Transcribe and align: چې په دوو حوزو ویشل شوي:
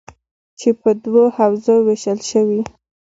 چې 0.59 0.69
په 0.79 0.89
دوو 1.03 1.23
حوزو 1.37 1.75
ویشل 1.87 2.19
شوي: 2.31 2.61